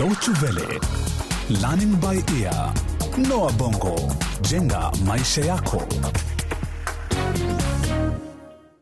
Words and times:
Deutsche 0.00 0.30
Welle, 0.42 0.80
Learning 1.60 1.94
by 2.00 2.16
Ear, 2.40 2.72
Noah 3.28 3.52
Bongo, 3.52 3.96
jenga 4.40 4.90
maisha 5.04 5.40
yako. 5.44 5.82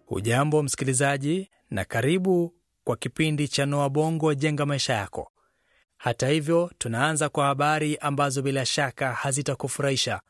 Hujambo 0.06 0.62
msikilizaji, 0.62 1.50
na 1.70 1.84
karibu 1.84 2.54
kwa 2.84 2.96
kipindi 2.96 3.48
cha 3.48 3.66
Noa 3.66 3.88
Bongo 3.90 4.34
jenga 4.34 4.66
maisha 4.66 4.92
yako. 4.94 5.32
Hata 5.96 6.28
hivyo, 6.28 6.70
tunaanza 6.78 7.28
kwa 7.28 7.46
habari 7.46 7.96
ambazo 7.96 8.42
bila 8.42 8.66
shaka 8.66 9.12
hazitakufurahisha, 9.12 10.20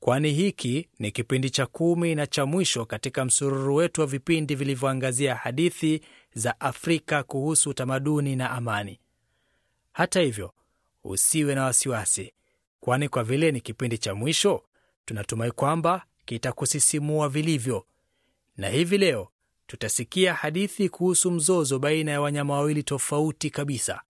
kwani 0.00 0.32
hiki 0.32 0.88
ni 0.98 1.10
kipindi 1.10 1.50
cha 1.50 1.66
kumi 1.66 2.14
na 2.14 2.26
cha 2.26 2.46
mwisho 2.46 2.84
katika 2.86 3.24
msururu 3.24 3.74
wetu 3.74 4.00
wa 4.00 4.06
vipindi 4.06 4.54
vilivyoangazia 4.54 5.34
hadithi 5.34 6.00
za 6.34 6.60
Afrika 6.60 7.22
kuhusu 7.22 7.70
utamaduni 7.70 8.36
na 8.36 8.50
amani. 8.50 9.00
Hata 9.98 10.20
hivyo, 10.20 10.54
usiwe 11.04 11.54
na 11.54 11.64
wasiwasi, 11.64 12.32
kwani 12.80 13.08
kwa 13.08 13.24
vile 13.24 13.52
ni 13.52 13.60
kipindi 13.60 13.98
cha 13.98 14.14
mwisho, 14.14 14.64
tunatumai 15.04 15.50
kwamba 15.50 16.06
kitakusisimua 16.24 17.28
vilivyo. 17.28 17.86
Na 18.56 18.68
hivi 18.68 18.98
leo 18.98 19.28
tutasikia 19.66 20.34
hadithi 20.34 20.88
kuhusu 20.88 21.30
mzozo 21.30 21.78
baina 21.78 22.10
ya 22.12 22.20
wanyama 22.20 22.54
wawili 22.54 22.82
tofauti 22.82 23.50
kabisa, 23.50 24.02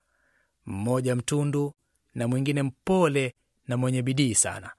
mmoja 0.66 1.16
mtundu 1.16 1.74
na 2.14 2.28
mwingine 2.28 2.62
mpole 2.62 3.34
na 3.68 3.76
mwenye 3.76 4.02
bidii 4.02 4.34
sana. 4.34 4.70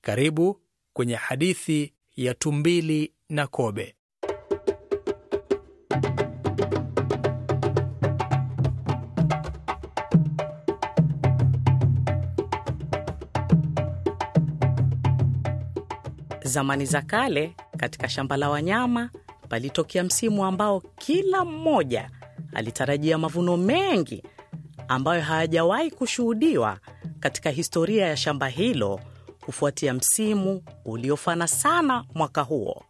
Karibu 0.00 0.60
kwenye 0.92 1.14
hadithi 1.14 1.94
ya 2.16 2.34
Tumbili 2.34 3.12
na 3.28 3.46
Kobe. 3.46 3.94
Zamani 16.44 16.86
za 16.86 17.02
kale, 17.02 17.54
katika 17.76 18.08
shamba 18.08 18.36
la 18.36 18.50
wanyama 18.50 19.10
palitokea 19.48 20.04
msimu 20.04 20.44
ambao 20.44 20.80
kila 20.80 21.44
mmoja 21.44 22.10
alitarajia 22.54 23.18
mavuno 23.18 23.56
mengi 23.56 24.22
ambayo 24.88 25.22
hayajawahi 25.22 25.90
kushuhudiwa 25.90 26.78
katika 27.20 27.50
historia 27.50 28.06
ya 28.06 28.16
shamba 28.16 28.48
hilo 28.48 29.00
kufuatia 29.40 29.94
msimu 29.94 30.62
uliofana 30.84 31.48
sana 31.48 32.04
mwaka 32.14 32.42
huo. 32.42 32.84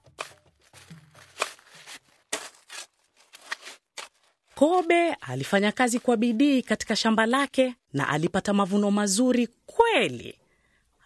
Kobe 4.54 5.12
alifanya 5.14 5.72
kazi 5.72 5.98
kwa 6.00 6.16
bidii 6.16 6.62
katika 6.62 6.96
shamba 6.96 7.26
lake 7.26 7.74
na 7.92 8.08
alipata 8.08 8.52
mavuno 8.52 8.90
mazuri 8.90 9.48
kweli. 9.66 10.38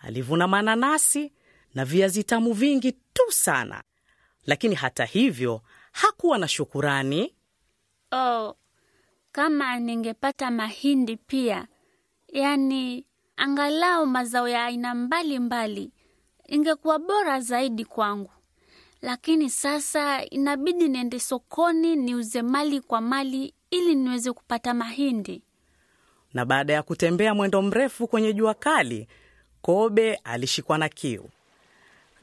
Alivuna 0.01 0.49
mananasi 0.49 1.33
na 1.75 1.85
viazi 1.85 2.25
tamu 2.25 2.53
vingi 2.53 2.93
tu 2.93 3.23
sana, 3.29 3.83
lakini 4.47 4.75
hata 4.75 5.05
hivyo 5.05 5.61
hakuwa 5.93 6.39
na 6.39 6.49
shukurani. 6.49 7.35
Oh, 8.13 8.57
kama 9.33 9.79
ningepata 9.79 10.51
mahindi 10.51 11.17
pia, 11.17 11.67
yaani 12.29 13.07
angalau 13.37 14.07
mazao 14.07 14.49
ya 14.49 14.65
aina 14.65 14.95
mbalimbali, 14.95 15.93
ingekuwa 16.47 16.99
bora 16.99 17.41
zaidi 17.41 17.85
kwangu. 17.85 18.31
Lakini 19.03 19.51
sasa 19.51 20.25
inabidi 20.25 20.89
niende 20.89 21.21
sokoni 21.21 21.97
niuze 21.97 22.43
mali 22.43 22.81
kwa 22.81 23.01
mali 23.01 23.55
ili 23.71 23.95
niweze 23.95 24.33
kupata 24.33 24.75
mahindi. 24.75 25.43
Na 26.35 26.45
baada 26.45 26.73
ya 26.73 26.83
kutembea 26.83 27.35
mwendo 27.35 27.63
mrefu 27.63 28.09
kwenye 28.09 28.33
jua 28.33 28.55
kali, 28.55 29.09
Kobe 29.63 30.15
alishikwa 30.15 30.79
na 30.79 30.89
kiu. 30.89 31.29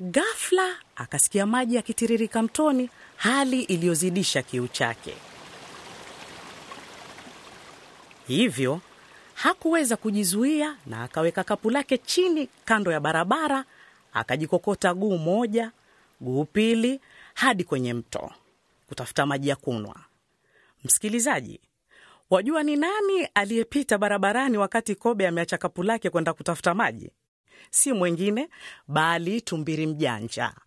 Ghafla 0.02 0.76
akasikia 0.96 1.46
maji 1.46 1.76
yakitiririka 1.76 2.42
mtoni, 2.42 2.90
hali 3.16 3.62
iliyozidisha 3.64 4.42
kiu 4.42 4.68
chake. 4.68 5.14
Hivyo 8.28 8.82
hakuweza 9.34 9.98
kujizuia 9.98 10.78
na 10.86 11.04
akaweka 11.04 11.44
kapu 11.44 11.70
lake 11.70 11.98
chini 11.98 12.50
kando 12.66 12.92
ya 12.92 13.00
barabara, 13.00 13.66
akajikokota 14.14 14.94
guu 14.94 15.18
moja, 15.18 15.72
guu 16.22 16.46
pili 16.46 17.02
hadi 17.34 17.64
kwenye 17.64 17.94
mto 17.94 18.32
kutafuta 18.88 19.26
maji 19.26 19.50
ya 19.50 19.56
kunwa. 19.56 19.96
Msikilizaji, 20.84 21.60
wajua 22.30 22.64
ni 22.64 22.76
nani 22.76 23.26
aliyepita 23.34 23.98
barabarani 23.98 24.58
wakati 24.58 24.96
Kobe 24.96 25.28
ameacha 25.28 25.58
kapu 25.58 25.84
lake 25.84 26.10
kwenda 26.10 26.34
kutafuta 26.34 26.74
maji? 26.74 27.12
Si 27.70 27.94
mwingine 27.94 28.50
bali 28.88 29.42
tumbiri 29.42 29.88
mjanja. 29.88 30.54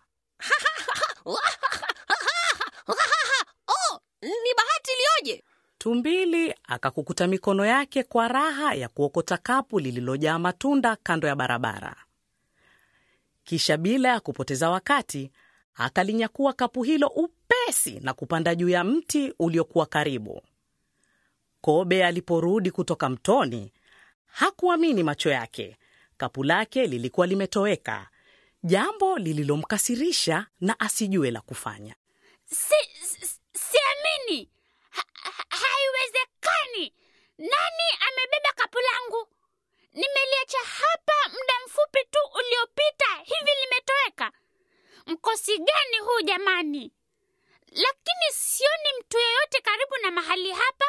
Oh, 3.67 3.99
ni 4.21 4.53
bahati 4.57 4.91
iliyoje! 4.91 5.43
Tumbili 5.77 6.55
akakukuta 6.63 7.27
mikono 7.27 7.65
yake 7.65 8.03
kwa 8.03 8.27
raha 8.27 8.73
ya 8.73 8.89
kuokota 8.89 9.37
kapu 9.37 9.79
lililojaa 9.79 10.39
matunda 10.39 10.95
kando 10.95 11.27
ya 11.27 11.35
barabara. 11.35 11.95
Kisha 13.43 13.77
bila 13.77 14.09
ya 14.09 14.19
kupoteza 14.19 14.69
wakati 14.69 15.31
akalinyakua 15.75 16.53
kapu 16.53 16.83
hilo 16.83 17.07
upesi 17.07 17.99
na 17.99 18.13
kupanda 18.13 18.55
juu 18.55 18.69
ya 18.69 18.83
mti 18.83 19.33
uliokuwa 19.39 19.85
karibu. 19.85 20.41
Kobe 21.61 22.05
aliporudi 22.05 22.71
kutoka 22.71 23.09
mtoni 23.09 23.73
hakuamini 24.25 25.03
macho 25.03 25.29
yake. 25.29 25.77
Kapu 26.17 26.43
lake 26.43 26.85
lilikuwa 26.87 27.27
limetoweka, 27.27 28.09
jambo 28.63 29.17
lililomkasirisha 29.17 30.47
na 30.61 30.79
asijue 30.79 31.31
la 31.31 31.41
kufanya. 31.41 31.95
Si, 32.45 32.75
si, 33.05 33.39
siamini! 33.53 34.49
Ha, 34.89 35.03
ha, 35.13 35.33
haiwezekani! 35.49 36.93
Nani 37.37 37.87
amebeba 38.07 38.53
kapu 38.55 38.77
langu? 38.79 39.27
Nimeliacha 39.93 40.57
hapa 40.57 41.13
muda 41.29 41.53
mfupi 41.65 41.99
tu 42.11 42.19
uliopita, 42.35 43.05
hivi 43.23 43.51
limetoweka? 43.61 44.31
Mkosi 45.05 45.57
gani 45.57 45.97
huu 46.05 46.21
jamani? 46.21 46.91
Lakini 47.71 48.25
sioni 48.31 48.89
mtu 48.99 49.17
yeyote 49.19 49.61
karibu 49.61 49.95
na 50.01 50.11
mahali 50.11 50.51
hapa. 50.51 50.85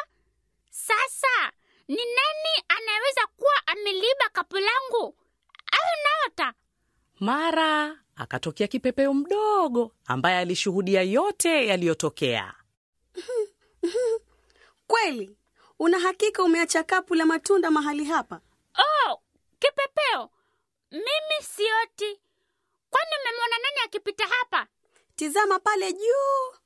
Sasa 0.69 1.51
ni 1.87 1.95
nani 2.05 2.65
anaweza 2.67 3.27
kuwa 3.37 3.53
ameliiba 3.67 4.29
kapu 4.33 4.57
langu 4.57 5.15
au 5.71 5.91
naota? 6.03 6.53
Mara 7.19 7.99
akatokea 8.15 8.67
kipepeo 8.67 9.13
mdogo 9.13 9.91
ambaye 10.05 10.37
alishuhudia 10.37 11.01
yote 11.01 11.67
yaliyotokea. 11.67 12.53
Kweli 14.87 15.37
una 15.79 15.99
hakika 15.99 16.43
umeacha 16.43 16.83
kapu 16.83 17.15
la 17.15 17.25
matunda 17.25 17.71
mahali 17.71 18.05
hapa? 18.05 18.41
Oh, 19.07 19.21
kipepeo, 19.59 20.29
mimi 20.91 21.37
sioti. 21.41 22.21
Kwani 22.89 23.11
umemwona 23.21 23.57
nani 23.57 23.77
akipita 23.85 24.27
hapa? 24.27 24.67
Tizama 25.15 25.59
pale 25.59 25.93
juu. 25.93 26.57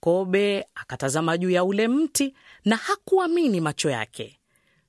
Kobe 0.00 0.66
akatazama 0.74 1.38
juu 1.38 1.50
ya 1.50 1.64
ule 1.64 1.88
mti 1.88 2.34
na 2.64 2.76
hakuamini 2.76 3.60
macho 3.60 3.90
yake. 3.90 4.40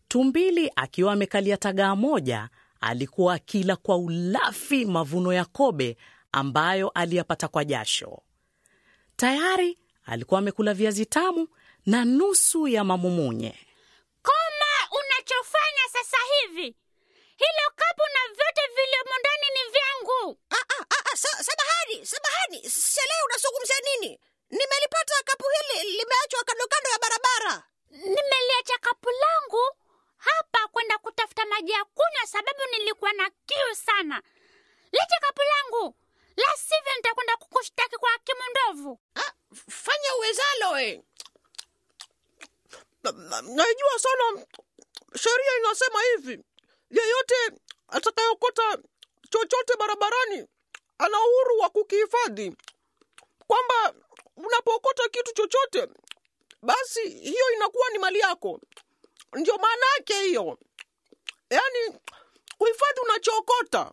Tumbili 0.08 0.72
akiwa 0.76 1.14
amekalia 1.14 1.58
tagaa 1.58 1.96
moja, 1.96 2.50
alikuwa 2.82 3.34
akila 3.34 3.76
kwa 3.76 3.98
ulafi 3.98 4.86
mavuno 4.86 5.34
ya 5.34 5.46
Kobe 5.46 5.98
ambayo 6.32 6.90
aliyapata 6.90 7.48
kwa 7.48 7.66
jasho. 7.66 8.22
Tayari 9.16 9.78
alikuwa 10.06 10.40
amekula 10.40 10.74
viazi 10.74 11.06
tamu 11.06 11.48
na 11.86 12.06
nusu 12.06 12.68
ya 12.68 12.84
mamumunye. 12.84 13.56
Koma 14.22 15.02
unachofanya 15.02 15.84
sasa 15.94 16.18
hivi! 16.34 16.76
Hilo 17.41 17.68
kapu 17.76 18.02
na 18.16 18.35
vyote 18.35 18.62
vilivyomo 18.76 19.16
ndani 19.20 19.47
ni 19.56 19.72
vyangu. 19.72 20.38
Ah, 20.50 20.56
ah, 20.56 20.85
ah, 20.90 21.03
ah, 21.14 21.18
sa, 21.18 21.44
samahani, 21.44 22.06
samahani, 22.06 22.70
sielewi 22.70 23.22
unazungumzia 23.26 23.76
nini? 23.90 24.20
Nimelipata 24.52 25.16
kapu 25.26 25.46
hili 25.56 25.92
limeachwa 25.98 26.44
kando 26.44 26.68
kando 26.68 26.90
ya 26.90 27.00
barabara. 27.00 27.64
Nimeliacha 27.90 28.78
kapu 28.82 29.09
langu 29.09 29.76
hapa 30.18 30.68
kwenda 30.68 30.98
kutafuta 30.98 31.46
maji 31.46 31.72
ya 31.72 31.86
kunywa, 31.86 32.28
sababu 32.28 32.59
nilikuwa 32.72 33.14
na 33.14 33.30
kiu 33.30 33.76
sana. 33.86 34.22
Lete 34.92 35.16
kapu 35.22 35.42
langu, 35.42 35.96
la 36.38 36.58
sivyo 36.58 36.96
nitakwenda 36.96 37.38
kukushtaki 37.38 37.98
kwa 37.98 38.09
hakimu 38.12 38.40
ndovu. 38.52 39.00
Ah, 39.16 39.32
fanya 39.70 40.16
uwezalo 40.18 40.72
we. 40.72 41.04
Najua 43.42 44.00
sana 44.00 44.46
sheria 45.22 45.58
inasema 45.59 46.02
hivi, 46.02 46.44
yeyote 46.90 47.36
atakayokota 47.88 48.78
chochote 49.30 49.76
barabarani 49.80 50.47
ana 50.97 51.18
uhuru 51.20 51.59
wa 51.59 51.70
kukihifadhi, 51.70 52.56
kwamba 53.47 53.94
unapokota 54.38 55.04
kitu 55.12 55.34
chochote 55.34 55.88
basi 56.62 57.10
hiyo 57.10 57.46
inakuwa 57.56 57.90
ni 57.90 58.00
mali 58.00 58.20
yako. 58.20 58.62
Ndio 59.36 59.56
maana 59.58 59.86
yake 59.98 60.14
hiyo. 60.14 60.60
Yaani 61.50 62.00
kuhifadhi 62.58 63.00
unachookota. 63.04 63.92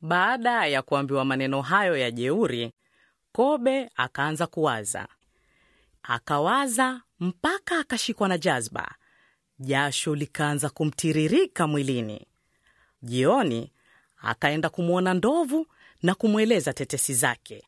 Baada 0.00 0.66
ya 0.66 0.82
kuambiwa 0.82 1.24
maneno 1.24 1.62
hayo 1.62 1.96
ya 1.96 2.10
jeuri, 2.10 2.72
Kobe 3.32 3.90
akaanza 3.96 4.46
kuwaza. 4.46 5.08
Akawaza 6.02 7.02
mpaka 7.20 7.78
akashikwa 7.78 8.28
na 8.28 8.38
jazba, 8.38 8.94
jasho 9.58 10.14
likaanza 10.14 10.70
kumtiririka 10.70 11.66
mwilini. 11.66 12.26
Jioni 13.02 13.72
akaenda 14.16 14.70
kumwona 14.70 15.14
ndovu 15.14 15.66
na 16.02 16.14
kumweleza 16.14 16.72
tetesi 16.72 17.14
zake, 17.14 17.67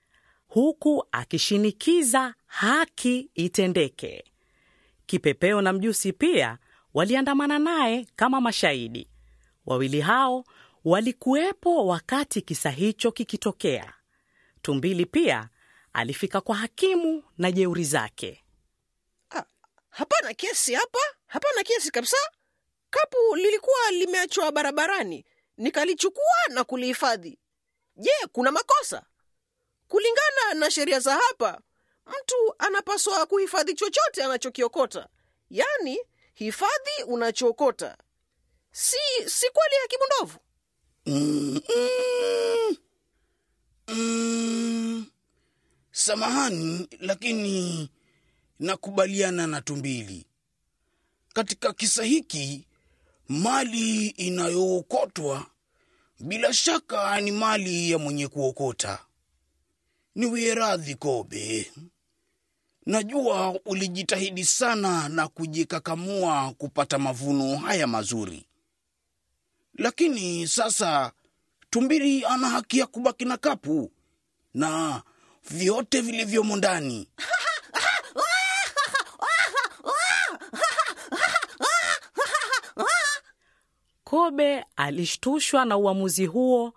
huku 0.51 1.07
akishinikiza 1.13 2.35
haki 2.47 3.31
itendeke. 3.35 4.25
Kipepeo 5.07 5.61
na 5.63 5.73
Mjusi 5.73 6.13
pia 6.13 6.59
waliandamana 6.95 7.59
naye 7.59 8.07
kama 8.17 8.41
mashahidi. 8.41 9.11
Wawili 9.67 10.01
hao 10.01 10.45
walikuwepo 10.85 11.87
wakati 11.87 12.43
kisa 12.43 12.71
hicho 12.71 13.13
kikitokea. 13.13 13.93
Tumbili 14.63 15.07
pia 15.07 15.49
alifika 15.93 16.41
kwa 16.41 16.57
hakimu 16.57 17.23
na 17.39 17.53
jeuri 17.53 17.85
zake. 17.85 18.45
Ah, 19.31 19.45
hapana 19.91 20.35
kesi 20.35 20.75
hapa 20.75 20.99
hapana 21.27 21.63
kesi 21.63 21.91
kabisa 21.91 22.17
kapu 22.91 23.17
lilikuwa 23.37 23.91
limeachwa 23.91 24.53
barabarani 24.53 25.25
nikalichukua 25.57 26.35
na 26.49 26.65
kulihifadhi 26.65 27.39
je 27.97 28.11
kuna 28.33 28.53
makosa 28.53 29.03
kulingana 29.91 30.55
na 30.55 30.71
sheria 30.71 31.01
za 31.01 31.13
hapa 31.17 31.61
mtu 32.07 32.55
anapaswa 32.59 33.27
kuhifadhi 33.27 33.75
chochote 33.75 34.25
anachokiokota 34.25 35.09
yaani 35.51 35.99
hifadhi 36.35 37.03
unachookota 37.07 37.97
si 38.73 38.97
si 39.27 39.47
kweli 39.51 39.75
hakimu 39.83 40.03
ndovu. 40.07 40.39
Samahani, 45.93 46.89
lakini 47.01 47.91
nakubaliana 48.59 49.47
na 49.47 49.61
Tumbili. 49.61 50.27
Katika 51.35 51.73
kisa 51.73 52.05
hiki, 52.05 52.67
mali 53.29 54.07
inayookotwa 54.07 55.47
bila 56.21 56.53
shaka 56.53 57.21
ni 57.21 57.31
mali 57.33 57.91
ya 57.91 57.99
mwenye 57.99 58.29
kuokota. 58.29 58.99
Niwie 60.15 60.55
radhi, 60.55 60.95
Kobe. 60.95 61.73
Najua 62.87 63.61
ulijitahidi 63.65 64.45
sana 64.45 65.09
na 65.09 65.29
kujikakamua 65.29 66.55
kupata 66.59 66.99
mavuno 66.99 67.57
haya 67.57 67.87
mazuri 67.87 68.47
lakini 69.75 70.49
sasa 70.49 71.13
tumbiri 71.71 72.25
ana 72.25 72.49
haki 72.49 72.79
ya 72.79 72.87
kubaki 72.87 73.25
na 73.25 73.37
kapu 73.37 73.93
na 74.55 75.03
vyote 75.51 76.01
vilivyomo 76.01 76.57
ndani. 76.57 77.09
Kobe 84.05 84.65
alishtushwa 84.77 85.65
na 85.65 85.77
uamuzi 85.77 86.27
huo 86.27 86.75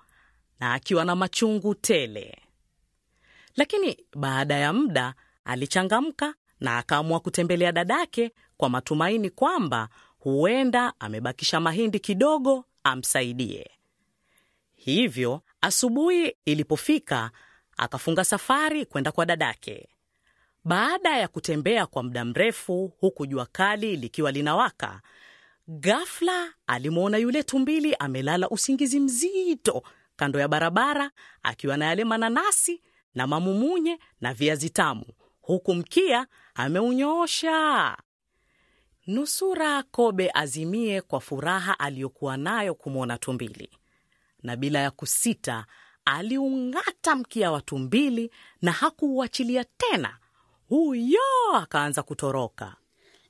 na 0.59 0.73
akiwa 0.73 1.05
na 1.05 1.15
machungu 1.15 1.75
tele, 1.75 2.37
lakini 3.55 3.97
baada 4.15 4.55
ya 4.55 4.73
muda 4.73 5.13
alichangamka 5.45 6.33
na 6.59 6.77
akaamua 6.77 7.19
kutembelea 7.19 7.71
dadake 7.71 8.31
kwa 8.57 8.69
matumaini 8.69 9.29
kwamba 9.29 9.89
huenda 10.19 10.93
amebakisha 10.99 11.59
mahindi 11.59 11.99
kidogo 11.99 12.65
amsaidie. 12.83 13.69
Hivyo 14.75 15.41
asubuhi 15.61 16.35
ilipofika, 16.45 17.31
akafunga 17.77 18.23
safari 18.23 18.85
kwenda 18.85 19.11
kwa 19.11 19.25
dadake. 19.25 19.89
Baada 20.65 21.17
ya 21.17 21.27
kutembea 21.27 21.85
kwa 21.85 22.03
muda 22.03 22.25
mrefu, 22.25 22.93
huku 22.99 23.25
jua 23.25 23.45
kali 23.45 23.95
likiwa 23.95 24.31
linawaka, 24.31 25.01
ghafla 25.67 26.53
alimwona 26.67 27.17
yule 27.17 27.43
tumbili 27.43 27.95
amelala 27.95 28.49
usingizi 28.49 28.99
mzito 28.99 29.83
kando 30.15 30.39
ya 30.39 30.47
barabara, 30.47 31.11
akiwa 31.43 31.77
na 31.77 31.85
yale 31.85 32.03
mananasi 32.03 32.81
na 33.15 33.27
mamumunye 33.27 33.99
na 34.21 34.33
viazi 34.33 34.69
tamu, 34.69 35.05
huku 35.41 35.75
mkia 35.75 36.27
ameunyoosha. 36.55 37.97
Nusura 39.07 39.83
Kobe 39.83 40.31
azimie 40.33 41.01
kwa 41.01 41.19
furaha 41.21 41.79
aliyokuwa 41.79 42.37
nayo 42.37 42.75
kumwona 42.75 43.17
tumbili, 43.17 43.69
na 44.43 44.55
bila 44.55 44.79
ya 44.79 44.91
kusita 44.91 45.65
aliung'ata 46.05 47.15
mkia 47.15 47.51
wa 47.51 47.61
tumbili 47.61 48.31
na 48.61 48.71
hakuuachilia 48.71 49.65
tena. 49.77 50.17
Huyo 50.69 51.19
akaanza 51.55 52.03
kutoroka. 52.03 52.75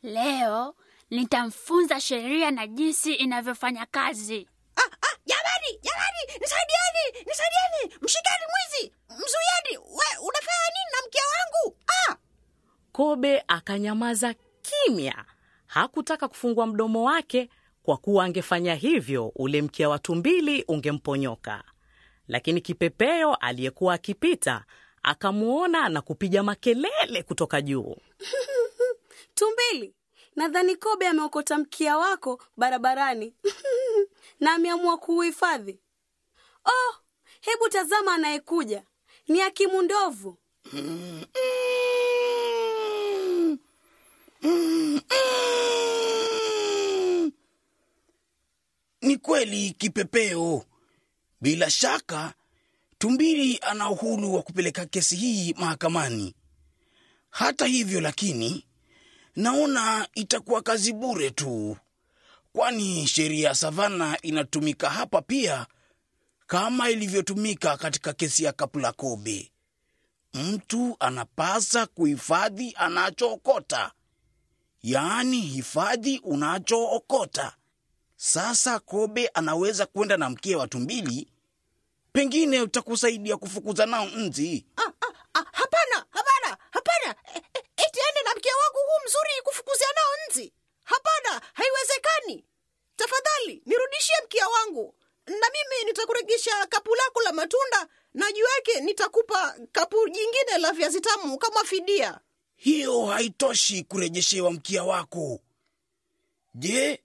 Leo 0.04 0.76
nitamfunza 1.10 2.02
sheria 2.02 2.52
na 2.52 2.68
jinsi 2.68 3.14
inavyofanya 3.14 3.86
kazi. 3.86 4.48
ah, 4.76 4.82
ah, 4.82 5.18
jamani 5.26 5.80
jamani 5.82 6.40
nisaidieni 6.42 7.26
nisaidieni 7.28 7.96
mshikeni 8.02 8.46
mwizi 8.52 8.94
mzuieni 9.10 9.78
we 9.78 10.06
unafanya 10.28 10.68
nini 10.76 10.92
na 10.92 11.08
mkia 11.08 11.22
wangu 11.34 11.78
ah! 11.88 12.16
Kobe 13.14 13.44
akanyamaza 13.48 14.36
kimya, 14.62 15.26
hakutaka 15.66 16.28
kufungua 16.28 16.68
mdomo 16.68 17.04
wake 17.04 17.50
kwa 17.84 17.98
kuwa 17.98 18.26
angefanya 18.26 18.76
hivyo 18.76 19.32
ule 19.36 19.62
mkia 19.62 19.90
wa 19.90 20.00
tumbili 20.00 20.64
ungemponyoka. 20.68 21.64
Lakini 22.28 22.62
kipepeo 22.62 23.36
aliyekuwa 23.36 23.94
akipita 23.94 24.66
akamwona 25.04 25.90
na 25.90 26.02
kupiga 26.02 26.44
makelele 26.44 27.24
kutoka 27.24 27.62
juu. 27.62 27.96
Tumbili, 29.36 29.96
nadhani 30.36 30.76
Kobe 30.76 31.08
ameokota 31.08 31.58
mkia 31.58 31.98
wako 31.98 32.42
barabarani 32.58 33.34
na 34.40 34.54
ameamua 34.54 34.98
kuuhifadhi. 34.98 35.80
Oh, 36.66 36.96
hebu 37.42 37.70
tazama 37.70 38.14
anayekuja, 38.14 38.84
ni 39.28 39.40
hakimu 39.40 39.82
ndovu. 39.82 40.38
Ni 49.02 49.18
kweli 49.18 49.72
kipepeo. 49.72 50.66
Bila 51.42 51.70
shaka 51.70 52.34
tumbili 52.98 53.60
ana 53.62 53.90
uhuru 53.90 54.34
wa 54.34 54.42
kupeleka 54.42 54.86
kesi 54.86 55.16
hii 55.16 55.54
mahakamani. 55.54 56.36
Hata 57.30 57.66
hivyo 57.66 58.02
lakini, 58.02 58.66
naona 59.36 60.08
itakuwa 60.16 60.62
kazi 60.62 60.94
bure 60.94 61.32
tu, 61.32 61.78
kwani 62.54 63.08
sheria 63.08 63.48
ya 63.50 63.56
savana 63.56 64.18
inatumika 64.22 64.90
hapa 64.90 65.22
pia 65.22 65.68
kama 66.48 66.90
ilivyotumika 66.90 67.78
katika 67.78 68.14
kesi 68.14 68.44
ya 68.44 68.52
Kapula 68.54 68.92
Kobe. 68.92 69.52
Mtu 70.34 70.96
anapasa 71.00 71.86
kuhifadhi 71.86 72.74
anachookota, 72.78 73.92
yaani 74.84 75.42
hifadhi 75.42 76.20
unachookota. 76.24 77.56
Sasa 78.16 78.80
Kobe 78.80 79.28
anaweza 79.28 79.86
kwenda 79.86 80.18
na 80.18 80.30
mkia 80.30 80.58
wa 80.58 80.68
tumbili, 80.68 81.28
pengine 82.14 82.62
utakusaidia 82.62 83.38
kufukuza 83.38 83.86
nao 83.86 84.06
nzi. 84.06 84.66
Ah, 84.78 84.82
ah, 84.82 85.14
ah, 85.34 85.46
hapana 85.52 86.06
hapana 86.10 86.58
hapana. 86.72 87.16
E- 87.36 87.38
e- 87.54 87.60
eti 87.78 88.00
ende 88.10 88.22
na 88.26 88.36
mkia 88.38 88.52
wangu 88.64 88.78
huu 88.78 89.06
mzuri 89.08 89.42
kufukuzia 89.44 89.88
nao 89.96 90.12
nzi. 90.30 90.54
Hapana 90.84 91.42
haiwezekani. 91.54 92.46
Tafadhali 92.96 93.62
nirudishie 93.66 94.16
mkia 94.26 94.48
wangu. 94.48 94.96
Na 95.28 95.34
mimi 95.54 95.86
nitakuregesha 95.86 96.66
kapu 96.70 96.96
lako 96.96 97.22
la 97.22 97.32
matunda. 97.34 97.88
Na 98.14 98.32
juu 98.32 98.46
yake 98.56 98.82
nitakupa 98.82 99.56
kapu 99.72 100.10
jingine 100.10 100.58
la 100.60 100.72
viazi 100.72 101.02
tamu 101.02 101.38
kama 101.38 101.64
fidia 101.64 102.20
Hiyo 102.64 103.06
haitoshi 103.06 103.84
kurejeshewa 103.84 104.52
mkia 104.52 104.84
wako. 104.84 105.40
Je, 106.56 107.04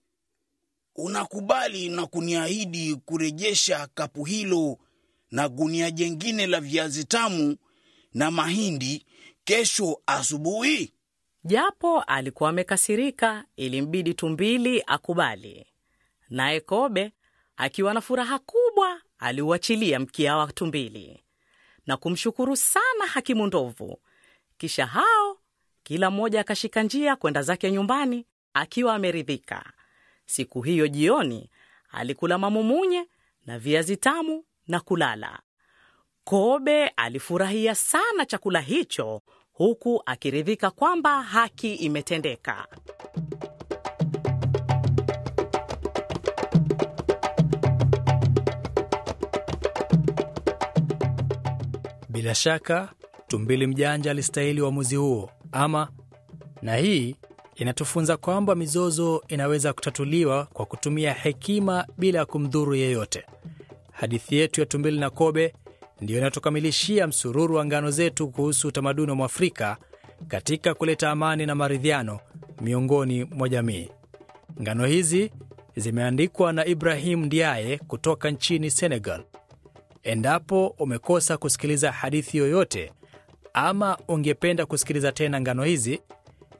unakubali 0.96 1.88
na 1.88 2.06
kuniahidi 2.06 2.94
kurejesha 2.96 3.88
kapu 3.94 4.24
hilo 4.24 4.78
na 5.30 5.48
gunia 5.48 5.90
jengine 5.90 6.46
la 6.46 6.60
viazi 6.60 7.04
tamu 7.04 7.56
na 8.14 8.30
mahindi 8.30 9.06
kesho 9.44 10.02
asubuhi? 10.06 10.92
Japo 11.44 12.00
alikuwa 12.02 12.50
amekasirika, 12.50 13.44
ilimbidi 13.56 14.14
tumbili 14.14 14.82
akubali. 14.86 15.66
Naye 16.30 16.60
Kobe 16.60 17.12
akiwa 17.56 17.94
na 17.94 18.00
furaha 18.00 18.38
kubwa, 18.38 19.00
aliuachilia 19.18 20.00
mkia 20.00 20.36
wa 20.36 20.52
tumbili 20.52 21.22
na 21.86 21.96
kumshukuru 21.96 22.56
sana 22.56 23.06
hakimu 23.06 23.46
ndovu. 23.46 23.98
Kisha 24.58 24.86
hao 24.86 25.38
kila 25.88 26.10
mmoja 26.10 26.40
akashika 26.40 26.82
njia 26.82 27.16
kwenda 27.16 27.42
zake 27.42 27.70
nyumbani, 27.70 28.26
akiwa 28.54 28.94
ameridhika. 28.94 29.72
Siku 30.26 30.62
hiyo 30.62 30.88
jioni 30.88 31.50
alikula 31.90 32.38
mamumunye 32.38 33.06
na 33.46 33.58
viazi 33.58 33.96
tamu 33.96 34.44
na 34.66 34.80
kulala. 34.80 35.38
Kobe 36.24 36.88
alifurahia 36.88 37.74
sana 37.74 38.26
chakula 38.26 38.60
hicho 38.60 39.22
huku 39.52 40.02
akiridhika 40.06 40.70
kwamba 40.70 41.22
haki 41.22 41.74
imetendeka. 41.74 42.66
Bila 52.08 52.34
shaka 52.34 52.88
tumbili 53.28 53.66
mjanja 53.66 54.10
alistahili 54.10 54.60
uamuzi 54.62 54.96
huo, 54.96 55.30
ama 55.52 55.88
na 56.62 56.76
hii 56.76 57.16
inatufunza 57.54 58.16
kwamba 58.16 58.54
mizozo 58.54 59.22
inaweza 59.28 59.72
kutatuliwa 59.72 60.44
kwa 60.52 60.66
kutumia 60.66 61.12
hekima 61.12 61.86
bila 61.98 62.18
ya 62.18 62.26
kumdhuru 62.26 62.74
yeyote. 62.74 63.24
Hadithi 63.92 64.36
yetu 64.36 64.60
ya 64.60 64.66
tumbili 64.66 64.98
na 64.98 65.10
kobe 65.10 65.54
ndiyo 66.00 66.18
inatukamilishia 66.18 67.06
msururu 67.06 67.54
wa 67.54 67.64
ngano 67.64 67.90
zetu 67.90 68.28
kuhusu 68.28 68.68
utamaduni 68.68 69.10
wa 69.10 69.16
Mwafrika 69.16 69.76
katika 70.28 70.74
kuleta 70.74 71.10
amani 71.10 71.46
na 71.46 71.54
maridhiano 71.54 72.20
miongoni 72.60 73.24
mwa 73.24 73.48
jamii. 73.48 73.88
Ngano 74.62 74.86
hizi 74.86 75.30
zimeandikwa 75.76 76.52
na 76.52 76.66
Ibrahim 76.66 77.24
Ndiaye 77.24 77.78
kutoka 77.78 78.30
nchini 78.30 78.70
Senegal. 78.70 79.22
Endapo 80.02 80.66
umekosa 80.66 81.36
kusikiliza 81.36 81.92
hadithi 81.92 82.38
yoyote 82.38 82.92
ama 83.54 83.98
ungependa 84.08 84.66
kusikiliza 84.66 85.12
tena 85.12 85.40
ngano 85.40 85.64
hizi, 85.64 86.00